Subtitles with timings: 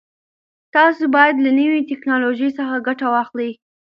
[0.75, 3.51] تاسو باید له نوي ټکنالوژۍ څخه ګټه واخلئ.